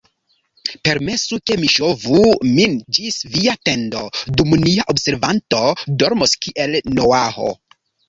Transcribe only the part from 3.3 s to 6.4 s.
via tendo, dum nia observanto dormos